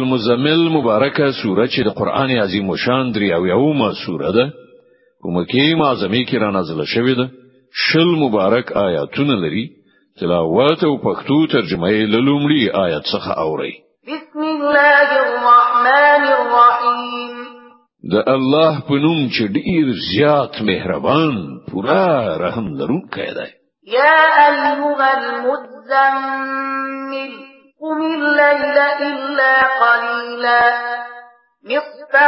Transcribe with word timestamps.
المزمل 0.00 0.60
مبارکه 0.76 1.26
سوره 1.42 1.66
چې 1.74 1.80
د 1.86 1.88
قران 1.98 2.30
عظیم 2.42 2.68
شان 2.84 3.04
دري 3.14 3.28
او 3.36 3.42
یومه 3.46 3.88
سوره 4.06 4.30
ده 4.36 4.44
په 5.22 5.26
مکی 5.36 5.70
معظمه 5.80 6.20
کې 6.28 6.36
را 6.42 6.50
نازله 6.56 6.84
شوې 6.94 7.14
ده 7.20 7.26
شل 7.84 8.10
مبارک 8.24 8.66
آیاتونه 8.72 9.34
لري 9.44 9.64
تلاوت 10.20 10.80
او 10.88 10.94
پښتو 11.06 11.38
ترجمه 11.54 11.88
یې 11.96 12.04
لومړی 12.28 12.62
آیت 12.84 13.04
څخه 13.14 13.30
اوري 13.44 13.72
بسم 14.12 14.40
الله 14.54 15.08
الرحمن 15.24 16.24
الرحیم 16.36 17.32
د 18.12 18.14
الله 18.34 18.72
په 18.88 18.94
نوم 19.04 19.20
چې 19.28 19.44
ډیر 19.56 19.86
زیات 20.12 20.54
مهربان 20.70 21.34
پورا 21.70 22.06
رحم 22.44 22.66
لرونکی 22.80 23.30
دی 23.40 23.46
یا 23.98 24.18
ایها 24.46 24.70
المزمل 25.18 27.32
قم 27.82 27.98
الليل 28.00 28.78
الا 29.06 29.57
قليلا 30.48 31.26
نصفه 31.64 32.20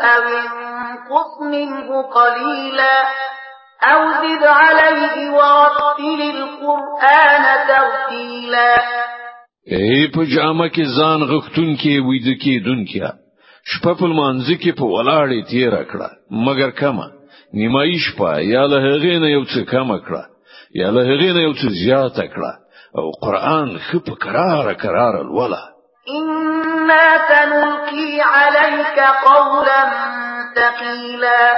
أو 0.00 0.22
انقص 0.26 1.32
منه 1.52 2.02
قليلا 2.02 2.96
أو 3.84 4.00
زد 4.22 4.44
عليه 4.44 5.30
ورتل 5.32 6.20
القرآن 6.30 7.44
ترتيلا 7.68 8.74
ای 9.72 10.06
په 10.14 10.24
جامه 10.36 10.68
کې 10.68 10.84
ځان 10.98 11.22
غختون 11.22 11.76
کې 11.76 11.94
وېد 12.06 12.26
کې 12.42 12.64
دن 12.66 12.84
کې 12.86 13.12
شپه 13.70 13.94
په 13.98 14.04
مانځ 14.06 14.46
کې 14.62 14.72
په 14.78 14.84
ولاړې 14.94 15.50
تیر 15.50 15.72
کړه 15.84 16.08
مګر 16.46 16.70
کما 16.80 17.06
نیمایي 17.54 17.98
شپه 18.06 18.38
یا 18.40 18.66
له 18.66 18.78
هغې 18.86 19.20
نه 19.22 19.28
یو 19.28 19.44
څه 19.44 19.60
کم 19.72 19.88
کړه 20.06 20.24
یا 20.80 20.90
له 20.90 21.00
هغې 21.10 21.30
نه 21.36 21.40
یو 21.46 21.52
څه 21.52 21.66
زیات 21.84 22.16
کړه 22.34 22.52
او 22.98 23.10
قران 23.10 23.78
خپ 23.78 24.10
کرار 24.24 24.72
کرار 24.74 25.14
الولا 25.20 25.62
إنا 26.08 27.04
سنلقي 27.28 28.20
عليك 28.20 28.98
قولا 29.26 29.82
ثقيلا 30.56 31.54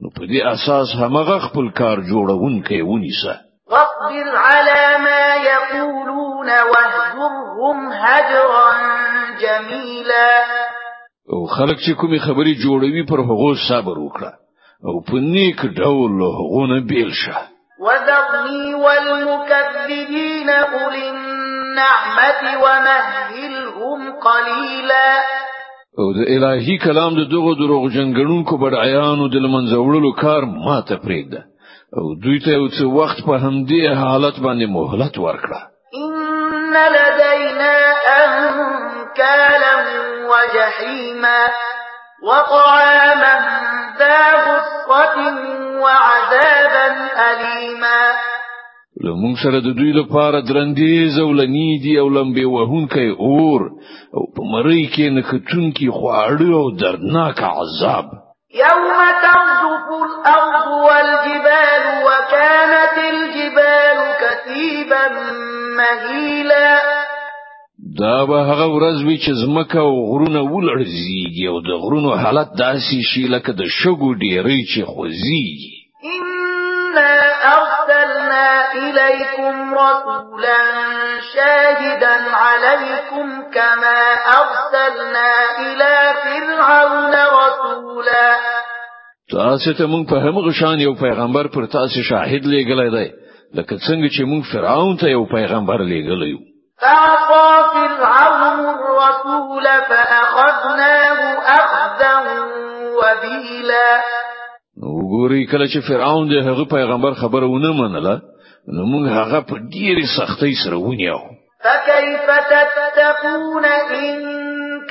نو 0.00 0.06
په 0.16 0.22
دې 0.30 0.40
اساس 0.54 0.88
همغه 1.02 1.36
خپل 1.46 1.66
کار 1.80 1.96
جوړون 2.12 2.54
کوي 2.70 2.80
ونیسه 2.92 3.34
واصبر 3.74 4.26
على 4.48 4.80
ما 5.06 5.28
يقولون 5.52 6.48
واهجرهم 6.72 7.78
هجرا 8.04 8.68
جميلا 9.42 10.32
او 11.32 11.46
خلک 11.56 11.78
چې 11.84 11.90
کومي 12.00 12.18
خبري 12.26 12.54
جوړوي 12.66 13.02
پر 13.10 13.18
هغه 13.30 13.48
صبر 13.68 13.96
وکړه 14.06 14.45
او 14.84 14.94
په 15.06 15.16
نیک 15.34 15.60
ډول 15.78 16.14
غونه 16.22 16.80
بیل 16.88 17.12
شه 17.20 17.36
وذرني 17.86 18.74
والمكذبين 18.84 20.48
اولي 20.50 21.06
النعمة 21.16 22.40
ومهلهم 22.64 24.00
قليلا 24.26 25.10
او 26.00 26.06
د 26.18 26.20
الهي 26.34 26.78
کلام 26.78 27.12
د 27.16 27.22
دوغ 27.32 27.46
دروغ 27.60 27.80
کو 27.82 27.88
جنګړونکو 27.96 28.52
بډایانو 28.62 29.28
د 29.28 29.36
منځوړلو 29.54 30.10
کار 30.22 30.42
ما 30.66 30.80
ته 30.88 30.94
پرېږده 31.04 31.40
او 31.98 32.04
دوی 32.22 32.38
ته 32.44 32.52
اوس 32.60 32.80
وخت 32.98 33.18
په 33.26 33.34
همدې 33.44 33.82
حالت 34.02 34.36
باندې 34.44 34.66
مهلت 34.76 35.14
ورکړه 35.26 35.60
ان 36.04 36.72
لدينا 36.98 37.74
ان 38.16 38.32
كلام 39.20 39.86
وجحيما 40.30 41.38
وطعاما 42.22 43.34
ذا 43.98 44.20
غصة 44.46 45.18
وعذابا 45.82 46.86
أليما 47.28 48.00
له 49.04 49.14
مونږ 49.22 49.36
سره 49.44 49.58
د 49.62 49.68
دوی 49.78 49.92
لپاره 50.00 50.38
درندې 50.50 50.94
زولنې 51.16 51.72
دي 51.82 51.98
او 52.02 52.08
لمبې 52.16 52.44
وهونکی 52.54 53.08
اور 53.26 53.60
او 54.16 54.22
په 54.34 54.42
مړی 54.52 54.82
کې 54.92 55.06
نښتونکي 55.16 55.88
خواړه 55.90 56.50
او 56.60 56.70
دردناک 56.82 57.42
عذاب 57.54 58.06
يوم 58.64 58.90
ترجف 59.22 59.86
الأرض 60.08 60.66
والجبال 60.88 61.82
وكانت 62.06 62.94
الجبال 62.98 63.96
كثيبا 64.20 65.04
مهيلا 65.78 66.95
دا 68.02 68.26
به 68.26 68.38
هغه 68.48 68.66
ورځ 68.76 68.98
وي 69.06 69.16
چې 69.24 69.32
زمکه 69.44 69.78
او 69.80 69.94
غرونه 70.10 70.40
ولړزيږي 70.52 71.44
او 71.50 71.56
د 71.68 71.70
غرونو 71.84 72.10
حالت 72.22 72.48
داسې 72.64 72.96
شي 73.10 73.22
لکه 73.34 73.52
د 73.60 73.62
شګو 73.78 74.10
ډېرې 74.24 74.58
چې 74.72 74.80
خوځيږي 74.92 75.70
ان 76.14 76.96
ارسلنا 77.58 78.48
اليكم 78.82 79.54
رسولا 79.84 80.60
شاهدا 81.34 82.14
عليكم 82.44 83.26
كما 83.56 83.98
ارسلنا 84.40 85.28
الى 85.58 85.94
فرعون 86.24 87.14
رسولا 87.40 88.28
تاسو 89.30 89.72
ته 89.78 89.86
موږ 89.92 90.04
په 90.10 90.16
همغه 90.26 90.52
شان 90.60 90.80
یو 90.80 90.94
پیغمبر 90.94 91.46
پر 91.46 91.66
تاسو 91.76 92.02
شاهد 92.10 92.42
لېګلای 92.52 92.90
دی 92.96 93.08
لکه 93.54 93.74
څنګه 93.78 94.08
چې 94.16 94.22
موږ 94.32 94.42
فرعون 94.52 94.96
ته 94.96 95.06
یو 95.08 95.24
پیغمبر 95.36 95.78
لېګلایو 95.92 96.56
فعصى 96.82 97.75
سبيلا 103.22 103.92
وګوري 104.82 105.42
کله 105.50 105.66
چې 105.72 105.80
فرعون 105.88 106.28
د 106.30 106.36
هغه 106.48 106.64
پیغمبر 106.76 107.12
خبره 107.22 107.46
ونه 107.50 107.72
منله 107.80 108.14
نو 108.76 108.82
موږ 108.92 109.04
هغه 109.18 109.40
په 109.48 109.54
ډیره 109.74 110.04
سختۍ 110.16 110.52
سره 110.64 110.76
ونیو 110.76 111.18
فكيف 111.64 112.30
تتقون 112.52 113.64
إن 113.64 114.16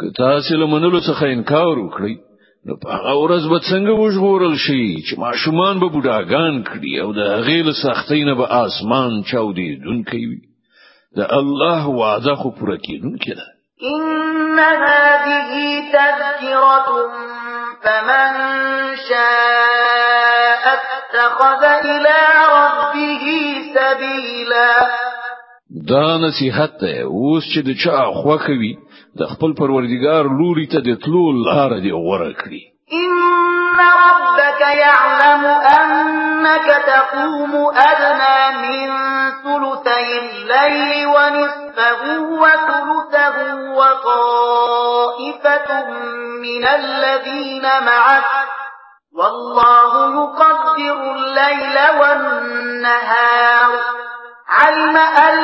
که 0.00 0.06
تاسو 0.16 0.56
له 0.56 0.66
منلو 0.66 1.00
څخه 1.00 1.24
انکار 1.26 1.78
وکړئ 1.78 2.14
نو 2.66 2.74
په 2.82 2.88
هغه 2.98 3.14
ورځ 3.24 3.44
به 3.52 3.58
څنګه 3.70 3.92
وژغورل 4.02 4.54
شي 4.64 4.82
چې 5.08 5.14
ماشومان 5.24 5.74
به 5.80 5.88
بوډاګان 5.92 6.54
کړي 6.70 6.94
او 7.02 7.08
د 7.18 7.20
هغې 7.34 7.60
له 7.68 7.72
سختۍ 7.84 8.20
نه 8.28 8.34
به 8.38 8.46
آسمان 8.64 9.10
چاودېدونکی 9.30 10.22
وي 10.30 10.40
د 11.16 11.20
الله 11.40 11.88
وعده 12.00 12.34
خو 12.40 12.50
پوره 12.56 12.76
کېدونکې 12.86 13.32
ده 13.38 13.46
إن 13.94 14.58
هذه 14.84 15.52
تذكرة 15.96 16.90
فمن 17.84 18.32
شاء 19.08 20.64
اتخذ 20.78 21.62
إلى 21.92 22.18
ربه 22.58 23.24
سبيلا 23.76 24.72
دا 25.88 26.16
نصیحت 26.26 26.70
ده 26.80 27.02
اوس 27.02 27.42
چې 27.54 27.58
د 27.58 27.70
چا 27.82 27.96
خوښوي 28.22 28.74
د 29.20 29.22
خپل 29.32 29.50
پروردگار 29.60 30.24
لوري 30.38 30.66
ته 30.72 30.78
د 30.86 30.88
تلو 31.02 31.24
لار 31.46 31.72
دی 31.84 31.92
غوړه 32.04 32.30
کړی 32.40 32.62
ان 33.02 33.80
ربك 33.86 34.60
يعلم 34.84 35.44
انك 35.78 36.66
تقوم 36.92 37.52
ادنى 37.90 38.38
من 38.64 38.88
ثلثي 39.44 40.06
الليل 40.24 40.92
ونصفه 41.14 42.00
وثلثه 42.42 43.36
وطائفة 43.78 45.68
من 46.46 46.64
الذين 46.64 47.64
معك 47.90 48.30
والله 49.18 49.92
يقدر 50.18 50.96
الليل 51.16 51.76
والنهار 52.00 53.72
علم 54.60 54.96
أن 54.96 55.43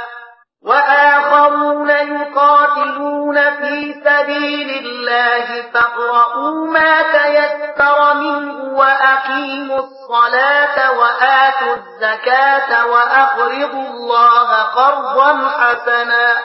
وآخرون 0.65 1.89
يقاتلون 1.89 3.35
في 3.37 3.93
سبيل 4.05 4.85
الله 4.85 5.61
فاقرؤوا 5.73 6.67
ما 6.67 7.01
تيسر 7.01 8.13
منه 8.13 8.77
وأقيموا 8.79 9.79
الصلاة 9.79 10.91
وآتوا 10.99 11.75
الزكاة 11.77 12.85
وأقرضوا 12.85 13.87
الله 13.89 14.53
قرضا 14.63 15.49
حسنا 15.49 16.37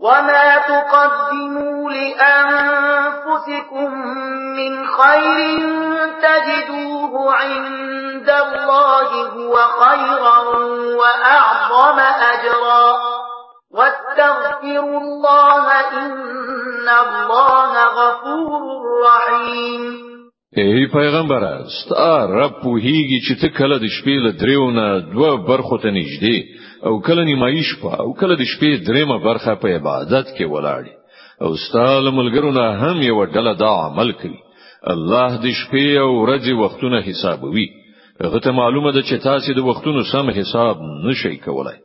وما 0.00 0.58
تقدموا 0.58 1.90
لأنفسكم 1.90 3.94
من 4.56 4.86
خير 4.88 5.58
تجدوه 6.22 7.34
عند 7.34 8.30
الله 8.30 9.08
هو 9.28 9.56
خيرا 9.56 10.38
وأعظم 10.96 11.98
أجرا 12.00 13.09
واستغفروا 14.18 15.00
الله 15.04 15.64
ان 16.04 16.88
الله 17.04 17.72
غفور 18.00 18.60
رحیم 19.06 19.90
ای 20.56 20.86
پیغمبر 20.86 21.44
است 21.44 21.92
رب 22.30 22.52
پوهیږي 22.62 23.18
چې 23.28 23.40
ته 23.40 23.48
کله 23.48 23.78
د 23.78 23.86
شپې 23.86 24.16
له 24.24 24.32
دریو 24.32 24.70
نه 24.70 25.00
دوه 25.12 25.46
برخو 25.46 25.78
ته 25.78 25.90
نږدې 25.90 26.44
او 26.86 27.00
کله 27.02 27.24
نیمایي 27.24 27.62
شپه 27.62 27.94
او 28.00 28.14
کله 28.14 28.34
د 28.36 28.42
شپې 28.54 28.86
دریمه 28.86 29.18
برخه 29.18 29.54
په 29.54 29.68
عبادت 29.68 30.26
کې 30.38 30.44
ولاړې 30.54 30.92
او 31.42 31.56
ستاله 31.56 32.10
ملګرو 32.10 32.50
نه 32.50 32.66
هم 32.82 33.02
یو 33.02 33.24
ډله 33.24 33.54
دا 33.58 33.72
عمل 33.86 34.12
کوي 34.12 34.38
الله 34.94 35.36
د 35.44 35.46
شپې 35.60 35.98
او 36.04 36.10
ورځې 36.22 36.52
وختونه 36.62 37.00
حسابوي 37.02 37.68
هغه 38.24 38.38
ته 38.44 38.50
معلومه 38.50 38.92
ده 38.92 39.02
چې 39.02 39.22
تاسو 39.22 39.52
د 39.54 39.58
وختونو 39.64 40.02
سم 40.12 40.30
حساب 40.40 40.76
نشئ 41.06 41.36
کولای 41.44 41.76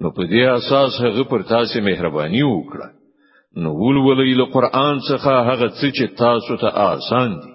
نو 0.00 0.10
په 0.16 0.22
دې 0.32 0.44
اساس 0.58 1.00
هغه 1.04 1.22
پر 1.30 1.42
تاسو 1.54 1.80
مهرباني 1.88 2.42
وکړه 2.42 2.88
نو 3.62 3.70
ولولې 3.82 4.36
له 4.40 4.46
قران 4.54 5.00
څخه 5.08 5.32
هغه 5.50 5.68
څه 5.80 5.88
چې 5.96 6.04
تاسو 6.22 6.56
ته 6.62 6.70
آسان 6.90 7.34
دي 7.40 7.52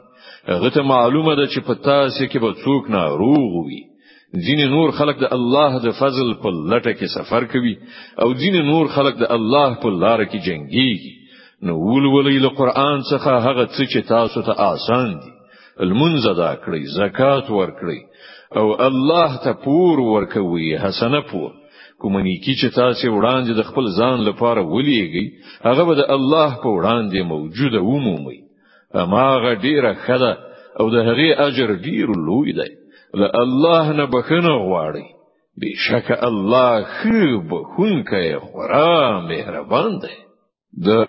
هغه 0.52 0.70
ته 0.78 0.82
معلومه 0.94 1.36
ده 1.40 1.46
چې 1.54 1.60
په 1.68 1.74
تاسو 1.90 2.26
کې 2.26 2.40
به 2.44 2.52
څوک 2.66 2.90
ناروغ 2.98 3.52
وي 3.68 3.82
ځین 4.48 4.62
نور 4.76 4.92
خلق 5.00 5.20
د 5.24 5.32
الله 5.38 5.80
د 5.88 5.92
فضل 6.02 6.34
په 6.44 6.52
لټه 6.72 6.94
کې 7.00 7.08
سفر 7.18 7.44
کوي 7.56 7.76
او 8.22 8.30
ځین 8.42 8.58
نور 8.74 8.86
خلق 8.98 9.18
د 9.24 9.32
الله 9.38 9.76
په 9.82 9.90
لار 10.04 10.24
کې 10.32 10.48
جنگيږي 10.52 11.14
نو 11.68 11.80
ولولې 11.80 12.46
له 12.46 12.50
قران 12.62 13.04
څخه 13.12 13.42
هغه 13.50 13.66
څه 13.74 13.84
چې 13.94 14.08
تاسو 14.14 14.42
ته 14.48 14.54
آسان 14.72 15.10
دي 15.24 15.32
المنځ 15.86 16.24
دا 16.44 16.52
کړی 16.64 16.84
زکات 17.00 17.52
ور 17.58 17.72
کړی 17.80 18.00
او 18.58 18.68
الله 18.88 19.38
ته 19.44 19.52
پور 19.62 20.00
ورکوي 20.16 20.66
حسنه 20.86 21.22
پور 21.30 21.52
کوم 22.02 22.18
نیکی 22.26 22.54
چې 22.62 22.76
تاسو 22.76 23.12
وړاندې 23.16 23.52
د 23.58 23.62
خپل 23.70 23.86
ځان 23.98 24.18
لپاره 24.30 24.62
ولېږئ 24.74 25.26
هغه 25.68 25.84
به 25.88 25.94
د 26.02 26.04
الله 26.16 26.50
په 26.64 26.70
وړاندې 26.78 27.20
موجوده 27.34 27.80
ومومي 27.84 28.40
هماغه 28.98 29.52
ډیره 29.66 29.92
خده 30.06 30.34
او 30.80 30.86
د 30.96 30.98
هغه 31.08 31.28
اجر 31.48 31.70
ډیر 31.88 32.08
لوی 32.28 32.52
دی 32.60 32.72
له 33.22 33.28
الله 33.44 33.84
نه 34.00 34.06
بخنه 34.14 34.54
غواړي 34.68 35.06
بشک 35.62 36.08
الله 36.28 36.76
خوب 36.98 37.48
خونکه 37.72 38.22
خورا 38.40 39.22
مهربان 39.30 39.92
دی 40.04 40.16
د 40.86 41.04